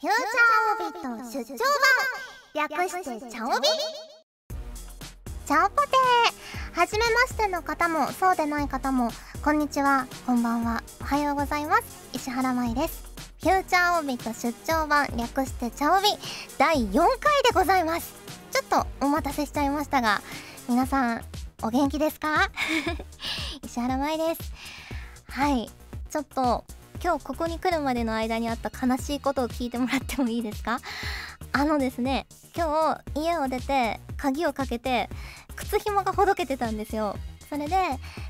[0.00, 1.58] フューチャーオビット出張
[2.54, 2.68] 版。
[2.68, 3.68] 略してチャオビ？
[5.46, 9.10] チャオポテーはじめましての方もそうでない方も
[9.44, 11.82] こんにちはこんばんはおはようございます。
[12.12, 13.04] 石原舞です。
[13.40, 16.08] フューチャーオビット出張版略してチャオビ？
[16.58, 17.06] 第4回
[17.44, 18.14] でございます。
[18.50, 20.20] ちょっとお待たせしちゃいましたが
[20.68, 21.24] 皆さん
[21.62, 22.50] お元気ですか？
[23.64, 24.40] 石原舞です。
[25.30, 25.70] はい。
[26.10, 26.64] ちょっと
[27.04, 30.80] 今日ここに来るまでの間にあった悲しいことを聞いてもらってもいいですか？
[31.52, 32.26] あのですね
[32.56, 35.10] 今日家を出て鍵をかけて
[35.54, 37.14] 靴紐がほどけてたんですよ。
[37.50, 37.76] それで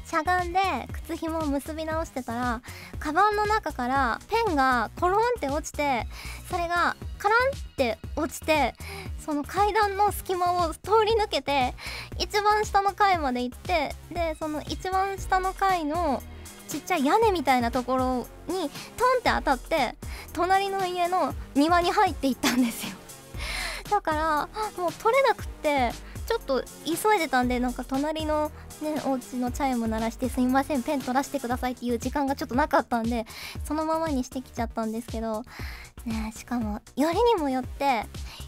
[0.04, 0.60] しゃがんで
[1.06, 2.60] 靴紐を結び直してたら
[2.98, 6.06] カバンの中からペンがコロンって落ちて
[6.50, 8.74] それがカランって落ちて
[9.24, 11.74] その階段の隙間を通り抜けて
[12.18, 16.20] 一番下の階まで行ってでその一番下の階の
[16.74, 18.68] ちっちゃい屋根みたいなところにトンっ
[19.22, 19.94] て当たって
[20.32, 22.96] 隣の家の庭に入っていったんですよ。
[23.90, 25.92] だからもう取れなくって
[26.26, 28.50] ちょっと急いでたんでなんか隣の
[28.82, 33.24] ねお家のチャイム鳴らしてすいませんペン取らせてくださいっていう時間がちょっとなかったんで
[33.62, 35.44] そのままにしてきちゃったんですけど
[36.06, 38.04] ねしかもよりにもよって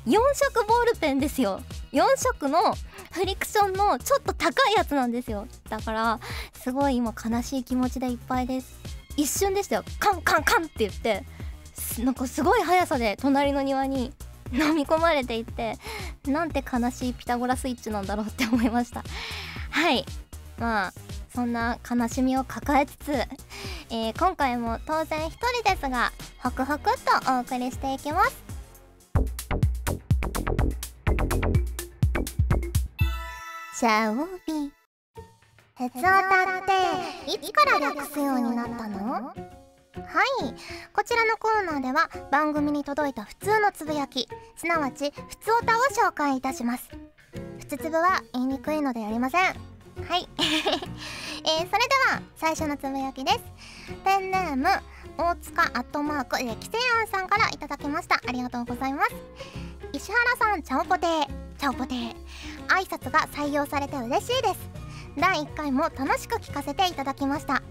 [0.07, 1.61] 4色ボールペンですよ。
[1.93, 2.75] 4色の
[3.13, 5.47] フリクションのちょっと高いやつなんですよ。
[5.69, 6.21] だから
[6.55, 8.79] すごい今悲しい気持ちでいっぱいです。
[9.17, 9.85] 一瞬でしたよ。
[9.99, 11.25] カンカンカンって言って
[12.05, 14.13] なんかすごい速さで隣の庭に
[14.53, 15.79] 飲み込まれていって
[16.27, 19.03] なんて悲しいピタゴラスイッチなんだろうって思いました。
[19.71, 20.05] はい。
[20.59, 20.93] まあ
[21.37, 23.13] そんな悲しみを抱えつつ、
[23.91, 26.11] えー、今回も当然一人ですが
[26.43, 28.43] ホクホクっとお送りしていきます。
[33.79, 34.15] シャオ
[34.47, 34.73] ビ
[35.77, 36.65] 鉄オタっ
[37.27, 39.13] ていつから略すようになったの？
[39.13, 39.35] はい。
[40.95, 46.89] こちらのコーナーでは番組に届いた普通のつぶやきすなわち普通オタを紹介いたします。
[47.59, 49.77] 普通つぶは言いにくいのでやりません。
[50.09, 50.29] はい
[51.49, 51.77] えー、それで
[52.11, 53.39] は最初のつぶやきです。
[54.05, 54.67] ペンネーム
[55.17, 56.53] 大塚アットマーク歴世
[57.01, 58.17] 庵さんからいただきました。
[58.27, 59.15] ありがとうございます。
[59.93, 61.27] 石原さんチャオポテー
[61.57, 62.17] チャオポテー
[62.67, 64.57] 挨拶が採用されて嬉しいです。
[65.17, 67.63] 第1回も楽しく聞かせていただきました。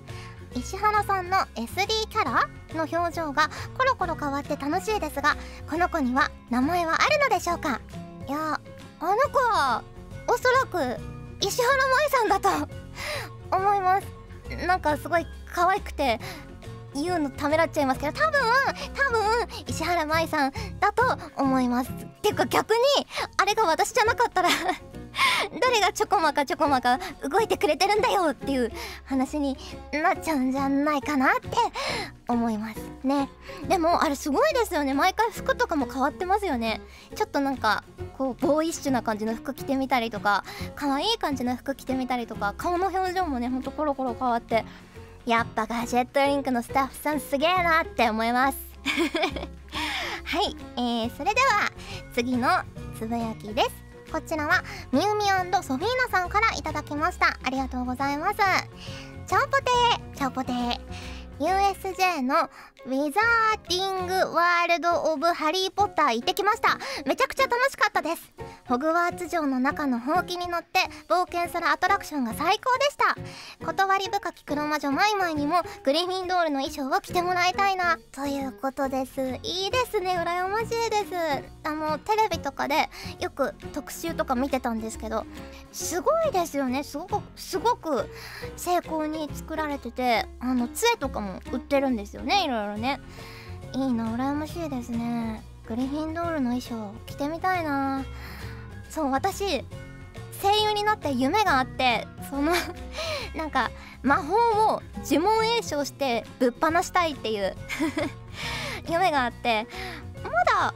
[0.55, 5.35] 石原さんの SD キャラの表情がコロコロ変わって楽しいですが
[5.69, 7.81] この子には名前はあるのでしょうか？
[8.25, 8.59] いやあ
[9.01, 9.83] の子は
[10.29, 10.97] おそらく
[11.41, 12.85] 石原舞さんだと
[13.51, 14.07] 思います。
[14.67, 16.19] なんかすごい可愛くて
[16.93, 18.39] 言うのためらっちゃいますけど多分
[18.93, 19.21] 多分
[19.67, 21.03] 石原舞さんだと
[21.35, 21.91] 思います。
[21.91, 22.77] っていうか逆に
[23.37, 24.49] あれが私じゃなかったら
[25.61, 26.99] 誰がちょこまかちょこまか
[27.29, 28.71] 動いてくれてるんだよっていう
[29.05, 29.57] 話に
[29.91, 31.49] なっちゃうんじゃないかなって
[32.27, 33.29] 思いますね。
[33.67, 34.93] でもあれすごいですよね。
[34.93, 36.81] 毎回服とかも変わってますよね。
[37.15, 37.83] ちょっとなんか
[38.17, 40.43] こうボーイッシュな感じの服着てみたりとか
[40.75, 44.65] 可愛い感じの服着てみたりとか顔の表情もねほんとコロコロ変わって
[45.25, 48.57] やっぱガジェットリンクのスタッフさんすげえなって思います。
[50.25, 51.71] はい、えー、それでは
[52.13, 52.47] 次の
[52.97, 53.84] つぶやきです。
[54.15, 55.25] こちらはみゆみ
[55.61, 57.37] ソフィーナさんからいただきました。
[57.43, 58.37] ありがとうございます。
[59.27, 60.79] チャオポテーチャオポテー。
[61.37, 62.49] USJ の
[62.85, 66.77] ウィザーディングワールド・オブ・ハリー・ポッター行ってきました。
[67.03, 68.31] めちゃくちゃ楽しかったです。
[68.67, 73.65] ホグワーツ城の中のほうきに乗って冒険するアトラクションが最高でした。
[73.65, 77.97] 断り深き黒魔女マイマイにもグリフィンドールの衣装を着てもらいたいな。
[78.11, 79.19] ということです。
[79.41, 80.15] いいですね。
[80.19, 81.15] 羨ましいです。
[81.63, 85.25] あのテレビとかでよく特集とか見てたんですけど
[85.71, 86.83] すごいですよね。
[86.83, 88.07] すごくすごく
[88.55, 92.43] 成功に作られててあの杖とかも売ってるんですよね。
[92.45, 92.99] いろいろね。
[93.73, 95.43] いいな羨ましいですね。
[95.67, 98.05] グリフィンドールの衣装着てみたいな。
[98.89, 99.63] そう私
[100.41, 102.53] 声優になって夢があってその
[103.35, 103.71] なんか
[104.03, 104.35] 魔法
[104.75, 107.55] を呪文詠唱してぶっ放したいっていう
[108.87, 109.67] 夢があって
[110.23, 110.73] まだ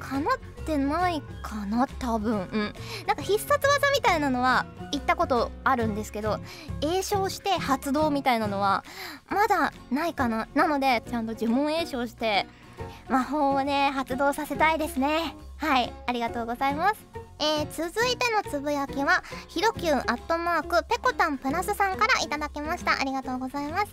[0.00, 2.48] 叶ってないかな多分。
[2.52, 2.74] うん。
[3.06, 6.38] なんか必殺技みたいなのは行ったことあるんですけど
[6.80, 8.84] 詠唱して発動みたいなのは
[9.28, 10.48] まだないかな。
[10.54, 12.46] なのでちゃんと呪文詠唱して
[13.08, 15.34] 魔法をね発動させたいですね。
[15.56, 17.21] はいありがとうございます。
[17.42, 23.00] えー、続いてのつぶやきはひろきゅんアットマークぺこたんプラスさんからいただきました。
[23.00, 23.86] ありがとうございます。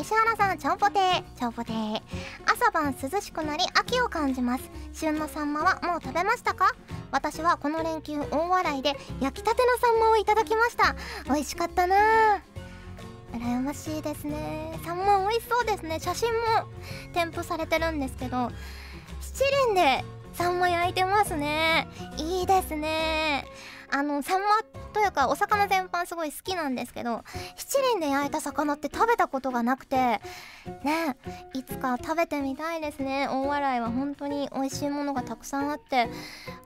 [0.00, 2.02] 石原さんちゃんぽてーちゃんぽてー
[2.44, 4.64] 朝晩涼しくなり秋を感じます。
[4.92, 6.74] 旬のサンマはもう食べましたか？
[7.12, 10.96] 私はこの連休大笑いで焼きたてのサンマをいただきました。
[11.26, 12.42] 美味しかったな。
[13.32, 14.76] 羨ましいですね。
[14.84, 16.00] サンマ美味しそうですね。
[16.00, 16.40] 写真も
[17.12, 18.50] 添付されてるんですけど7
[19.68, 21.88] 輪でサンマ焼いてますね。
[22.16, 23.44] いいですね。
[23.94, 24.46] あのサンマ
[24.94, 27.24] というかお魚全般すごい好きなんですけど
[27.56, 30.22] 七輪で焼いた魚って食べたことがなくて
[30.82, 31.14] ね
[31.52, 33.28] いつか食べてみたいですね。
[33.28, 36.08] 大洗は本当に美味しいものがたくさんあって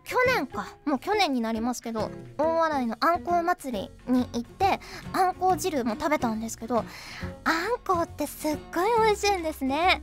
[0.05, 4.79] 去年かもう去年になりますけど大洗のあんこう祭りに行って
[5.13, 6.85] あんこう汁も食べたんですけどあん
[7.85, 10.01] こうってすっごい美味しいんですね。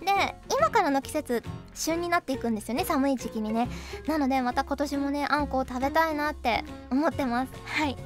[0.00, 1.42] で今からの季節
[1.74, 3.68] 旬になっていくんですよね寒い時期にね。
[4.06, 7.52] なのでまた今年もねあんこを食べたいなって思ってます。
[7.64, 7.96] はい。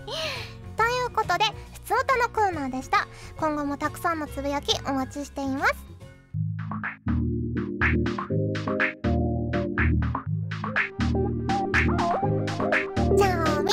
[0.76, 3.08] ということでふつおたのコーナーでした。
[3.38, 5.74] 今後もたくさんのつぶやきお待ちしています。
[13.16, 13.64] じゃあ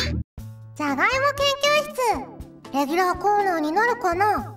[0.75, 2.73] じゃがいも研究室。
[2.73, 4.55] レギュラーコーナーになるかな？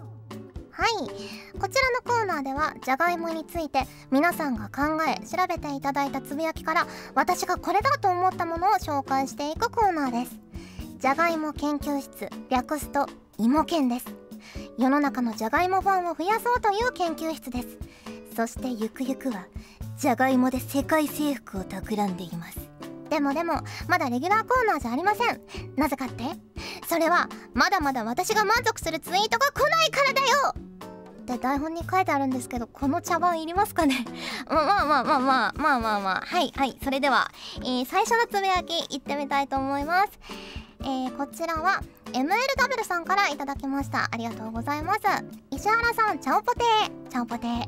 [0.76, 1.58] はい。
[1.58, 10.36] こちらのコーナーではじゃがいもについて皆さんが考え調べていただいたつぶやきから私がこれだと思ったものを紹介していくコーナーです。
[10.98, 13.06] じゃがいも研究室略すと
[13.38, 14.06] 芋研です。
[14.78, 17.68] 世の中のじゃがいもファンを増やそうという研究室です。
[18.36, 19.46] そしてゆくゆくは
[19.96, 22.58] じゃがいもで世界征服を企んでいます。
[23.08, 25.40] でもでもまだレギュラーコーナーじゃありません。
[25.76, 26.24] なぜかって？
[26.86, 30.65] それはまだまだ私が満足するツイートが来ないからだよ。
[31.34, 34.04] って台本に書いてあるんですけどこの茶番いりますかね？
[34.48, 36.24] まあまあまあまあまあまあまあまあ。
[36.26, 36.78] はいはい。
[36.82, 37.28] それでは、
[37.58, 40.10] えー、最初のつぶやき行ってみたいと思います。
[40.80, 41.82] えー、こちらは
[42.12, 44.08] MLW さんからいただきました。
[44.10, 45.00] ありがとうございます。
[45.50, 47.08] 石原さんちゃんぽてー。
[47.10, 47.66] ちゃんぽてー。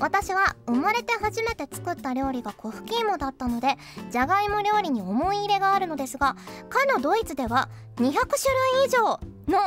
[0.00, 3.76] 私は生まれて初めて作った料理がコフキーモだったので
[4.10, 6.34] じゃがいも料理に思い入れがあるのですが
[6.70, 9.58] かのドイツでは200種類以上の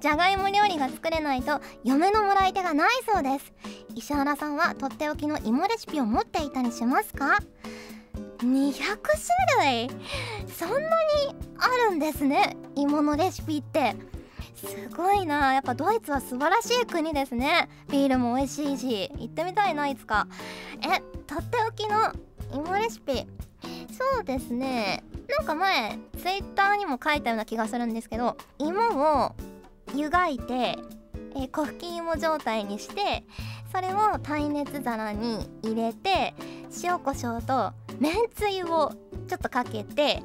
[0.00, 3.52] じゃがいも料理が作れないと嫁のもらい手がないそうです。
[3.94, 7.38] 石原さんはとっておきの芋レシピを持っていたりしますか
[8.38, 9.90] ？200種類。
[10.48, 10.84] そんなに
[11.58, 12.56] あるんですね。
[12.74, 13.96] 芋のレシピって。
[14.54, 15.52] すごいな。
[15.54, 17.68] やっぱドイツは素晴らしい国ですね。
[17.90, 19.10] ビールも美味しいし。
[19.18, 20.26] 行ってみたいないつか。
[20.82, 22.12] えとっておきの
[22.52, 23.26] 芋レシピ。
[23.90, 25.02] そうですね。
[25.28, 29.32] なんか前ツイッターにも書いたような気がするんですけど芋を
[29.94, 30.76] 湯がいて
[31.36, 33.24] え粉吹き芋状態にして
[33.72, 36.34] それを耐熱皿に入れて
[36.82, 38.92] 塩コショウとめんつゆを
[39.28, 40.22] ちょっとかけて、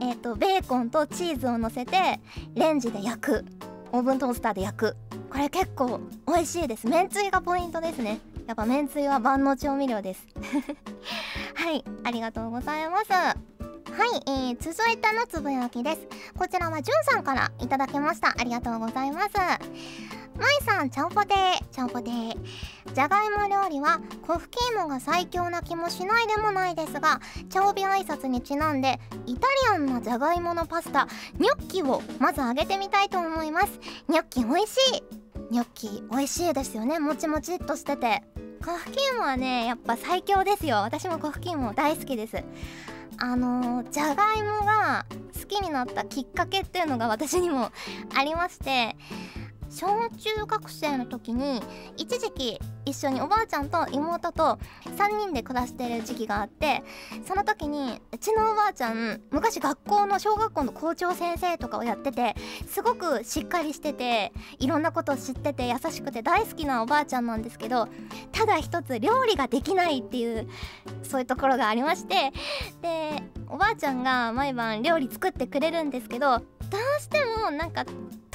[0.00, 2.20] えーと、ベーコンとチーズをのせて
[2.54, 3.44] レンジで焼く。
[3.92, 4.96] オーブントースターで焼く。
[5.30, 6.86] これ結構美味しいです。
[6.86, 8.20] めんつゆがポイントですね。
[8.46, 10.26] やっぱめんつゆは万能調味料です。
[11.54, 13.55] はいありがとうございます。
[13.92, 16.06] はい、えー、続いてのつぶやきです。
[16.36, 18.34] こちらはじゅんさんからいただきました。
[18.36, 19.28] ありがとうございます。
[19.36, 22.36] まいさんちゃんぽてーちゃんぽてー。
[22.92, 33.78] じゃがいも料理は粉吹き芋が最強な気もしないでもないですが調味挨拶にちなんでイタリアンなじゃがいものパスタニョッキをまず揚げてみたいと思います。
[34.08, 35.02] ニョッキ美味しい。
[35.50, 36.98] ニョッキ美味しいですよね。
[36.98, 38.22] もちもちっとしてて。
[38.64, 40.78] 粉吹き芋はねやっぱ最強ですよ。
[40.78, 42.42] 私も粉吹き芋大好きです。
[43.18, 45.06] あの、じゃがいもが
[45.38, 47.70] 好きになったきっかけっていうのが私にも
[48.14, 48.96] ありまして
[49.70, 51.62] 小中学生の時に
[51.96, 56.82] 一時期一緒におばあちゃんと妹と3人で暮らしてる時期があって
[57.26, 62.36] その時にうちのおばあちゃん昔学校の小学校の校長先生とかをやってて
[62.68, 67.88] すごくしっかりしてていろんなことを知ってて優しくて大好きなおばあちゃんなんですけど
[68.32, 70.48] ただ一つ料理ができないっていう
[71.02, 72.32] そういうところがありまして
[72.82, 76.44] でおばあちゃんが毎晩料理作ってくれるんですけどど
[76.98, 77.84] うしてもなんか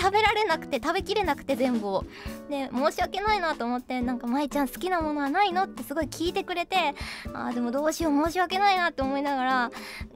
[0.01, 2.05] 食べられなくて食べきれなくて全部を。
[2.49, 6.95] で申し訳ないなと思ってなんか舞ちゃん好きなものはないのってすごい聞いてくれて
[7.33, 9.71] あーでもどうしよう申し訳ないなって思いながら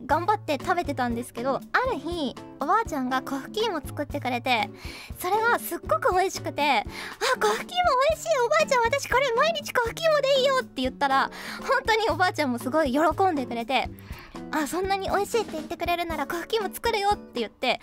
[0.06, 1.60] 頑張って食べてたんですけどあ
[1.94, 4.70] る日おばあちゃんがコフキーも作ってくれて
[5.18, 13.00] それがすっごく美味しくて「あコフキーも美味しいおばあちゃん私これ毎日コフキーもでいいよ」って言ったら本当におばあちゃんもすごい喜
[13.32, 13.90] んでくれて
[14.52, 17.82] 「あそんなに美味しいって言ってくれるならコフキーも作るよ」って言って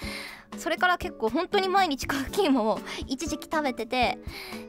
[0.58, 4.18] それから結構本当に毎日コーヒー芋を一時期食べてて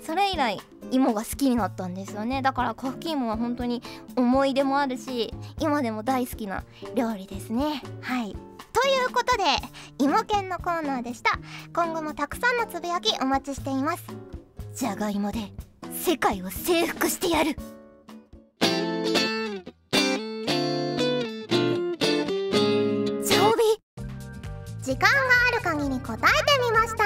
[0.01, 0.59] それ以来
[0.91, 2.41] 芋が好きになったんですよね。
[2.41, 3.81] だからコーヒー芋は本当に
[4.15, 6.63] 思い出もあるし今でも大好きな
[6.95, 7.81] 料理ですね。
[8.01, 8.35] はい。
[8.73, 9.43] ということで
[9.99, 11.39] 芋犬のコーナーでした。
[11.73, 14.03] 今後もたくさんのつぶやきお待ちしています。
[14.73, 15.53] じゃがいもで
[15.93, 17.55] 世界を征服してやる。
[24.83, 25.07] 時間が
[25.47, 26.27] ある限り答えて
[26.61, 27.03] みました。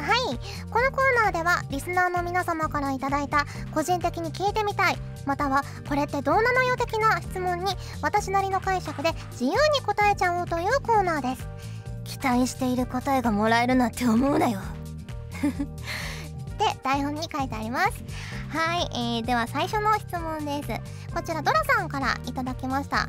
[0.00, 0.38] はい。
[0.70, 3.44] このコーナーではリスナーの皆様から頂いた
[3.74, 11.48] 個人的に聞いてみたいまたはこれってどうなのよ的な質問に私なりの解釈で自由に答えちゃおうというコーナーです。
[12.04, 14.60] 期待している答えがもらえるなんて思うなよ。
[15.42, 15.42] っ
[16.56, 17.90] て台本に書いてあります。
[18.48, 21.12] はい、えー、では最初の質問です。
[21.12, 23.08] こちらドラさんからいただきました。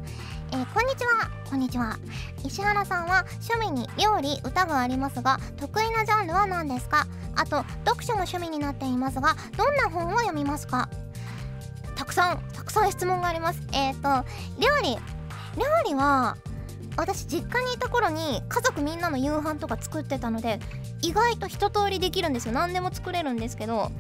[0.54, 1.32] えー、こんにちは。
[1.50, 1.98] こんにちは。
[2.46, 7.08] 石原さんは趣味に料理歌がありますが得意なジャンルは何ですか？
[7.36, 10.90] あと読書も趣味になっていますがどんな本を読みますか？
[11.96, 13.64] たくさんたくさん質問があります。
[13.72, 14.30] えっ、ー、と
[14.62, 14.96] 料理。
[15.58, 16.38] 料理は
[16.98, 20.60] 私実家にいた頃に家族みんなの夕飯とか作ってたので
[21.02, 22.54] 意外と一通りできるんですよ。
[22.54, 23.92] 何でも作れるんですけど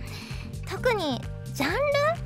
[0.69, 1.19] 特に
[1.55, 1.77] ジャンル？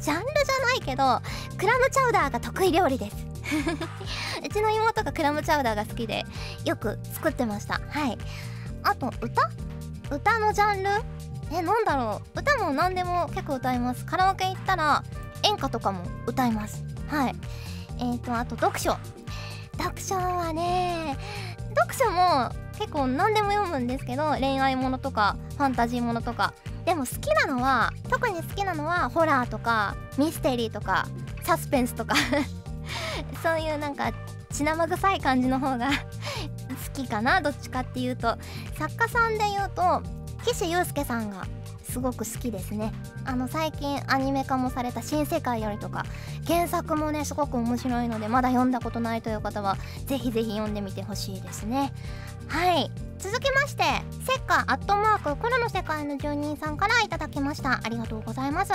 [0.01, 1.21] ジャンルじゃないけど
[1.57, 3.26] クラムチャウダーが得意料理です。
[4.43, 6.25] うちの妹がクラムチャウダーが好きで
[6.65, 7.81] よく作ってました。
[7.89, 8.17] はい。
[8.83, 9.49] あと歌？
[10.09, 10.89] 歌のジャンル？
[11.51, 12.39] えなんだろう。
[12.39, 14.05] 歌も何でも結構歌います。
[14.05, 15.03] カラオケ行ったら
[15.43, 16.83] 演歌とかも歌います。
[17.07, 17.35] はい。
[17.99, 18.97] えーとあと読書。
[19.77, 21.17] 読書はね
[21.75, 26.53] 読書も結構何でも読むんですけど恋愛ものとかファンタジーものとか。
[26.85, 31.05] でも好きなのは特に好きなのはホラーとかミステリーとか
[31.43, 32.15] サスペンスとか。
[33.43, 34.11] そういうなんか
[34.49, 35.89] 血生臭い感じの方が
[36.87, 38.37] 好きかなどっちかっていうと。
[38.77, 40.03] 作家さんで言うと
[40.45, 41.47] 岸優介さんが
[41.83, 42.93] すごく好きですね。
[43.25, 46.05] あの最近アニメ化もされた「新世界より」とか
[46.45, 51.91] 原作もねすごく面白いのでまだ読んだことないという方はぜひぜひ読んでみてほしいですね。
[52.47, 52.91] はい。
[53.17, 53.83] 続きまして
[54.25, 57.81] せっかアットマーク黒の世界の住人さんからいただきました。
[57.83, 58.71] ありがとうございます。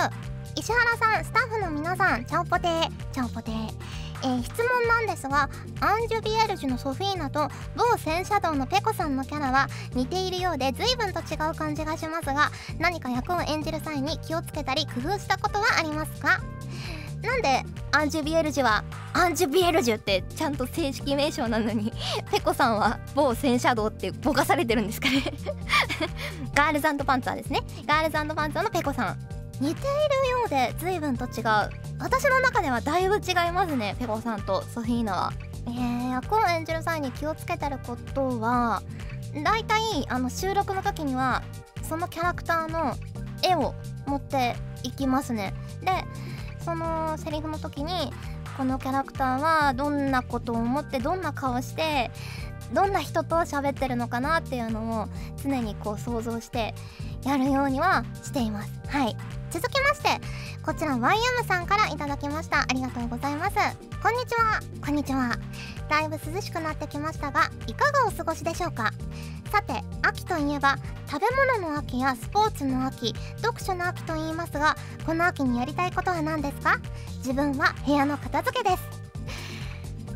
[0.55, 2.91] 石原さんスタッフの皆さんチャオポテー。
[3.13, 4.02] チャオポテー。
[4.23, 5.49] えー、質問なんですが
[5.81, 12.49] アンジュビエルジュのソフィーナと某戦車道のペコさんのキャラは似ているようで随分と違う感じがしますが
[12.79, 16.39] 何か役を演じる際に気をつけたり工夫したことはありますか？
[17.21, 17.63] なんで
[17.93, 21.93] アンジュビエルジュはアンジュビエルジュってちゃんと正式名称なのに
[22.31, 25.23] ペコさんは某戦車道ってぼかされてるんですかね？
[26.53, 27.61] ガールズパンツァーですね。
[27.85, 29.32] ガールズパンツァーのペコさん。
[29.59, 29.83] 似てい
[30.23, 31.69] るようで随分と違う
[31.99, 35.33] 私の中ではだいぶ違いますねペコさんとソフィーナは。
[35.65, 38.83] えー、役を演じる際に気をつけてることは
[39.45, 41.41] だいたいあの収録の時には
[41.83, 42.95] そのキャラクターの
[43.41, 43.73] 絵を
[44.05, 45.53] 持っていきますね。
[45.81, 45.91] で
[46.63, 48.11] そのセリフの時に
[48.57, 52.11] このキャラクターはどんなことを思ってどんな顔して
[52.73, 55.07] どんな人と喋ってるのかなっていうのを
[55.41, 56.73] 常にこう想像して
[57.23, 58.71] やるようにはしています。
[58.87, 59.15] はい
[59.53, 60.19] 続きまして
[60.63, 62.61] こちら YM さんから頂きました。
[62.61, 63.55] ありがとうございます。
[64.01, 64.59] こんにちは。
[64.83, 65.37] こんにちは。
[65.87, 68.91] だいぶ涼しくなってきましたがいかがお過ごしでしょうか？
[69.51, 71.27] さて秋といえば食べ
[71.59, 76.79] 物の秋やスポーツの秋読書の秋と言いますがこの秋にやりたいことは何ですか？
[77.17, 78.83] 自分は部屋の片付けです。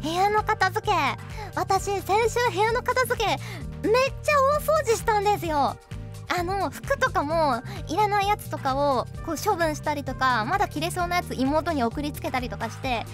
[0.01, 0.93] 部屋の片付け。
[1.53, 3.27] 私先週部屋の片付け
[3.87, 5.77] めっちゃ大掃除したんですよ。
[6.29, 13.05] あの服とかもいらないやつとかをこう処分したりとかまだ着れそうなやつ妹に送りつけたりとかして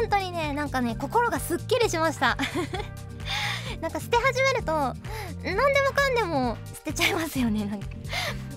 [0.00, 2.36] 本当にねなんかね心がすっきりしました。
[3.80, 4.94] なんか捨て始めると何
[5.44, 7.66] でもかんでも捨てちゃいますよね。
[7.66, 7.86] なんか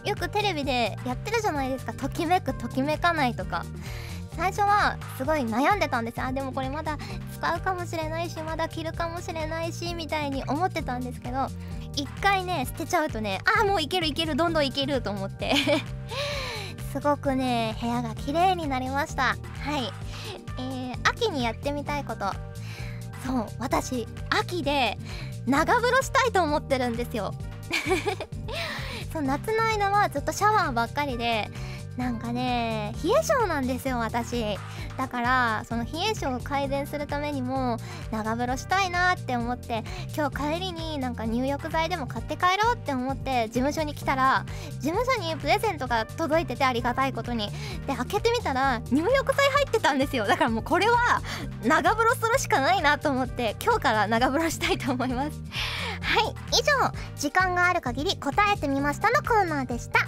[0.03, 1.93] よくテレビでやってるじゃないですか。
[1.93, 3.65] ときめくときめかないとか。
[4.37, 6.21] 最初はすごい悩んでたんです。
[6.21, 6.97] あでもこれまだ
[7.33, 11.47] 使うかもしれないしまだ着るかもしれないしみたいに思ってたんですけど
[11.95, 15.53] 一回ね捨てちゃうとねああもういけるいけるどんどんいけると思って。
[16.91, 19.23] すごくね部屋が綺麗になりました。
[19.23, 19.91] はい。
[20.57, 22.25] えー、秋にやってみたいこと。
[23.25, 24.97] そう私秋で
[25.45, 27.33] 長風呂したいと思ってるんですよ。
[29.13, 31.49] そう夏の間はずっとシャワーばっかりで
[31.97, 34.57] なんかね冷え性なんですよ私。
[34.97, 37.77] だからその冷え性を改善するためにも
[38.11, 39.83] 長風呂したいなって思って
[40.15, 44.45] 今日帰りになんか入浴剤でも買って帰ろうって思って事務所に来たら
[44.79, 47.49] 事務所にプレゼントが届いててありがたいことに。
[47.87, 50.25] で開けてみたら入浴剤入ってたんですよ。
[50.25, 51.21] だからもうこれは
[51.63, 55.41] 長風呂するしかないなと思って今日から長風呂したいと思います。
[56.01, 60.07] はい以上時間がある限り答えてみましたのコーナーでした。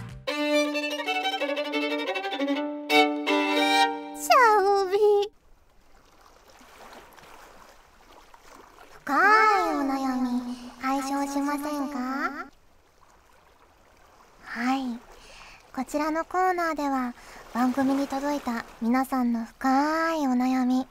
[15.93, 17.13] ちらのコーナーでは
[17.53, 20.87] 番組に届いた皆さんの深いお悩み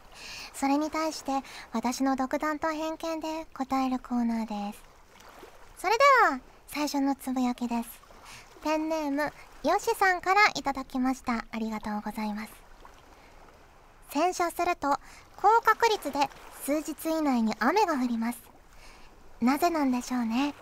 [0.54, 1.32] それに対して
[1.72, 4.84] 私の独断と偏見で答えるコーナーです。
[5.76, 5.98] それで
[6.30, 7.88] は最初のつぶやきです。
[8.62, 9.22] ペンネーム
[9.68, 11.46] よしさんからいただきました。
[11.50, 12.52] ありがとうございます。
[14.10, 14.88] 洗車すると
[15.34, 16.30] 高確率で
[16.62, 18.38] 数日以内に雨が降ります。
[19.40, 20.54] なぜなんでしょうね。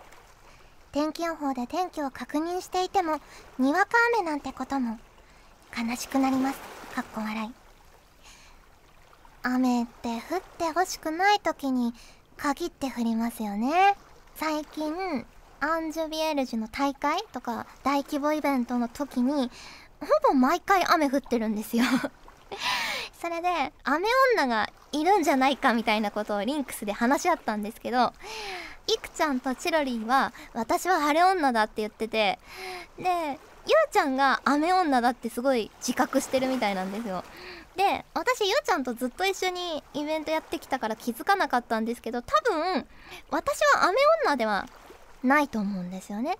[0.91, 3.19] 天気予報で天気を確認していても
[3.57, 4.99] にわか雨なんてことも
[5.77, 6.59] 悲しくなります。
[6.93, 7.51] かっこ笑い。
[9.43, 11.93] 雨って降ってほしくない時に
[12.35, 13.95] 限って降りますよね。
[14.35, 15.25] 最近
[15.61, 19.49] アンジュビエルジュの大会とか大規模イベントの時に
[20.01, 21.85] ほぼ毎回雨降ってるんですよ。
[23.21, 28.13] それで雨女がいるんじゃないかみたいなことをリンクスで話し合ったんですけど
[28.87, 32.39] いくちゃんとチロリンは私は晴れ女だって言ってて
[32.97, 37.23] でゆうちゃんが雨女だってすごい自覚してるみたいなんですよ。
[37.75, 42.87] で私ゆうちゃんとずっと一緒にイベントやってきたから気づかなかったんですけど多分
[43.29, 44.67] 私は雨女では
[45.23, 46.39] ないと思うんですよね。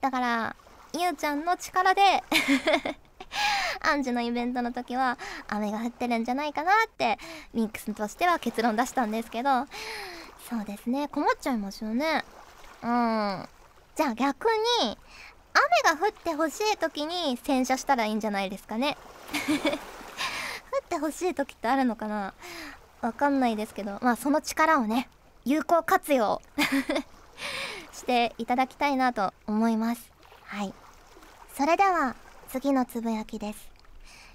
[0.00, 0.56] だから
[0.94, 2.22] ゆうちゃんの力で
[3.80, 7.18] アンジュのイベントの時は雨が降ってるんじゃないかなって
[7.54, 9.66] ミックスとしては結論出したんですけど
[10.48, 12.24] そうですね困っちゃいますよね。
[12.82, 13.48] うん。
[13.96, 14.46] じゃあ逆
[14.80, 14.98] に
[15.52, 18.96] 雨が降ってほしい時に洗車したらいいんじゃないですかね。
[20.72, 22.34] 降ってほしい時ってあるのかな？
[23.00, 25.08] わかんないですけどまあその力をね
[25.44, 26.42] 有効活用
[27.92, 30.10] していただきたいなと思います。
[30.44, 30.74] はい。
[31.56, 32.14] それでは
[32.50, 33.70] 次のつぶやきです。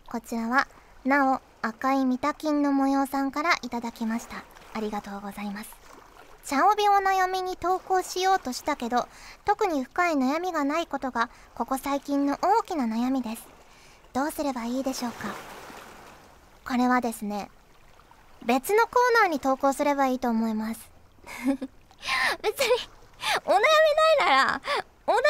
[0.07, 0.67] こちらは
[1.03, 4.45] なお赤いミタキンの模様さんからいただきました。
[4.73, 5.69] ありがとうございます。
[6.45, 9.09] 茶帯お悩みに投稿しようとしたけど
[9.43, 13.45] 特に深い悩みがないことがここ最近の大きな悩みです。
[14.13, 15.35] どうすればいいでしょうか。
[16.65, 17.49] これはですね
[18.45, 20.89] 別のコーナーに投稿すればいいと思います。
[22.41, 22.89] 別に
[23.43, 23.59] お悩み
[24.19, 24.61] ないなら
[25.07, 25.21] お悩みに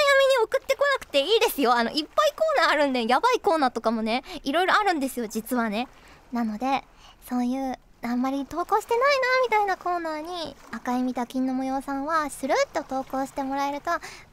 [0.44, 1.74] 送ってこなくていいですよ。
[1.74, 5.88] あのいっぱいコーナーあるんでやばいコーナーとかもねいろいろあるんですよ実はね。
[6.32, 6.84] なので
[7.30, 13.90] そういうあんまり投稿してないなみたいなコーナーに赤い見た金の模様さんはスルッと投稿してもらえると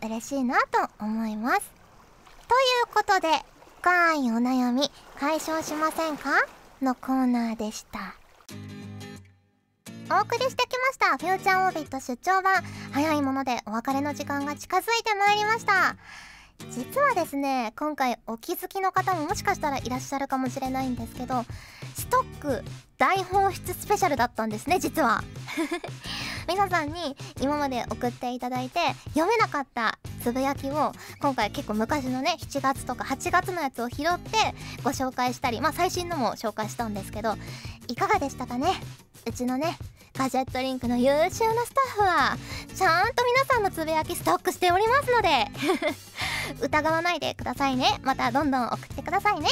[0.07, 1.61] 嬉しいなと思います。
[2.49, 3.29] ということで
[3.81, 6.31] 深いお悩み解消しませんか？
[6.83, 8.17] のコーナーでした。
[10.11, 11.17] お送りしてきました。
[11.19, 12.63] フューチャーオービット出張版。
[12.93, 15.97] 早いものでお別れの時間が近づいてまいりました。
[16.71, 21.45] 実はですね今回お気づきの方ももしかしたらいらっしゃるかもしれないんですけど
[21.95, 22.63] ストック
[22.99, 25.25] 大放出スペシャルだったんですね実は。
[26.49, 28.81] 皆さんに今まで送っていただいて
[29.15, 37.37] 読めなかったつぶやきを今回結構昔のね7月とか8月のやつを拾ってご紹介したりまあ最新のも紹介したんですけど
[37.89, 38.73] いかがでしたかね？
[39.25, 39.79] うちのね
[40.15, 41.55] ガジェットリンクの優秀なスタッ
[41.97, 42.37] フは
[42.75, 45.47] ちゃんと皆さんのつぶやきストックしておりますので。
[46.61, 48.01] 疑わないでくださいね。
[48.03, 49.49] またどんどん送ってくださいね。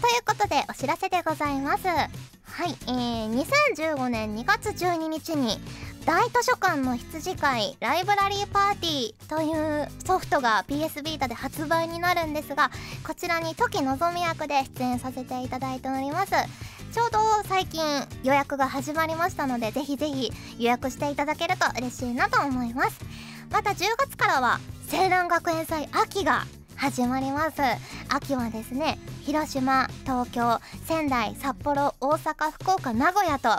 [0.00, 1.86] ということでお知らせでございます。
[1.86, 5.60] はいえー、2015年2月12日に
[6.04, 12.70] 大図書館の羊会ライブラリーパーティーというソフトが PS ビータで発売になるんですが
[13.06, 16.32] こちらに時のぞみ役で出演させていただいております。
[16.92, 17.82] ちょうど最近
[18.24, 22.98] 予約が始まりましたのでぜひぜひ予約していただけると嬉しいなと思います。
[23.50, 24.60] また10月からは
[24.92, 26.44] 青南学園祭秋が
[26.76, 27.56] 始まります。
[28.08, 33.50] 秋はですね広島東京仙台札幌大阪福岡名古屋と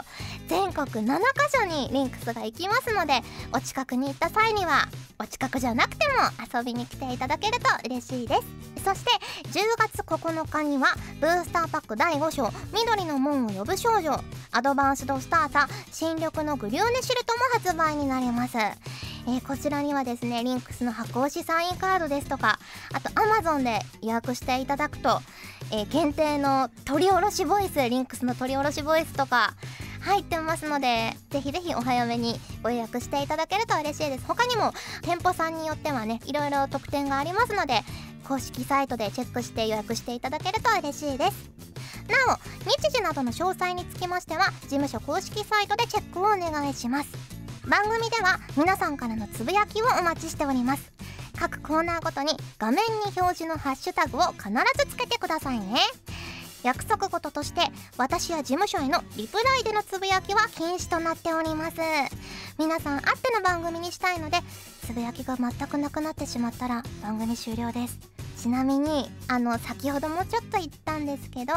[0.50, 3.22] 全国7カ所にリンクスが行きますので
[3.54, 4.88] お近くに行った際には
[5.20, 6.14] お近くじゃなくても
[6.58, 8.42] 遊びに来ていただけると嬉しいです。
[8.84, 9.12] そして
[9.50, 10.88] 10月9日には
[11.22, 14.20] ブースターパック第5章緑の門を呼ぶ少女
[14.52, 18.58] アドバンスドスターター新緑のグリューネシルトも発売になります。
[19.28, 22.58] えー、こちらにはですねリンクスの箔押しサインカードですとか
[22.92, 25.22] あと Amazon で予約していただくと、
[25.72, 29.54] えー、限定の録り下ろしボイスリンクスの録り下ろしボイスとか
[30.02, 34.26] 入ってますのでぜひぜひお早めにご予約していただけると嬉しいです。
[34.26, 37.82] 他にも店舗さんによってはねいろいろ特典がありますので
[38.28, 41.50] 公式サイトでチェックして予約していただけると嬉しいです。
[42.08, 47.10] なお日時などの詳細につきましては事務所公式サイトでチェックをお願いします。
[47.68, 50.92] 番組では皆さんからのつぶやきをお待ちしております。
[51.38, 52.84] 各コーナーごとに画面に
[53.16, 55.80] 表示のハッシュタグを必ずつけてくださいね。
[56.64, 57.62] 約束事として
[57.98, 61.78] 私や事務所へのリプライでのつぶやきは禁止となっております。
[62.58, 64.38] 皆さんあっての番組にしたいので
[64.86, 68.00] つぶやきが全くなくなってしまったら番組終了です。
[68.38, 71.54] ちなみにあの先ほどもちょっと言ったんですけど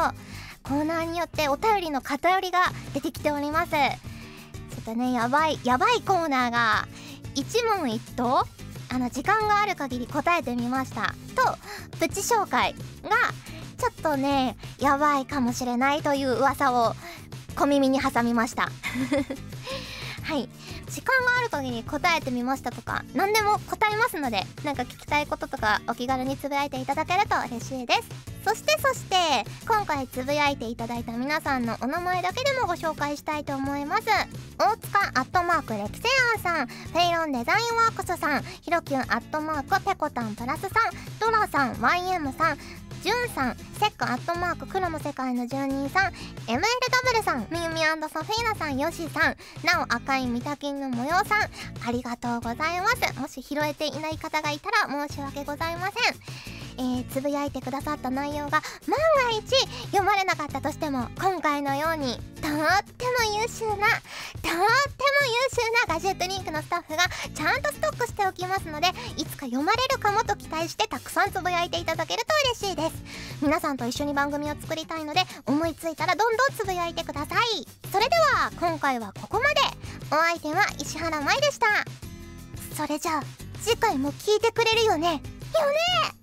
[0.63, 2.59] コーナーによってお便りの偏りが
[2.93, 3.71] 出てきております。
[3.71, 6.87] ちょっとねやばいやばいコーナーが
[7.35, 8.45] 一問一答
[8.89, 11.13] あの時間がある限り答えてみました。
[11.35, 11.57] と
[11.99, 13.09] プチ紹介が
[13.83, 16.93] ちょっとねやばいかもしれないという噂を
[17.57, 18.69] 小耳に挟みました。
[20.23, 20.47] はい。
[20.89, 28.33] 時間がある時に答えてみましたとか何でも答えますのでなんか聞きたいこととかお気軽につぶやいていただけると嬉しいです。
[28.45, 29.15] そしてそして
[29.67, 34.03] 今回つぶやいていただいた皆さんのお名前だけでもご紹介したいと思います。
[34.57, 36.03] 大塚アットマークレキセ
[36.35, 40.71] アンさんフェイロンデザインワークスさんひろきゅんアットマークペコタンプラスさん
[41.19, 42.57] ドラさん YM さん
[43.03, 46.13] じゅんさんセックアットマーク黒の世界の住人さん
[46.47, 49.35] MLW さんみゆみソフィーナさんよしさん
[49.65, 51.41] なお赤いミタキンの模様さん
[51.85, 53.19] ありがとうございます。
[53.19, 56.52] もし拾えていない方がいたら申し訳ございません。
[56.77, 58.97] えー、つぶやいてくださった内容が万
[59.31, 59.55] が一
[59.87, 62.59] 読まれなかったとしても今回のようにとっても
[63.39, 63.79] 優秀なとっ
[64.41, 64.67] ても優
[65.51, 72.27] 秀なガジェットリンクのスタッフがちゃんとストックしておきますのでいつか読まれるかもと期待してたくさんつぶやいていただけると
[72.59, 73.23] 嬉しいです。
[73.41, 79.83] 皆さんと一緒に番組を作りたいので思いついたらどんどんつぶやいてくださいそれでは今回はここまで。
[80.11, 81.65] お相手は石原舞でした。
[82.75, 83.23] それじゃあ
[83.61, 85.07] 次回も聞いてくれるよね。
[85.09, 86.22] よね。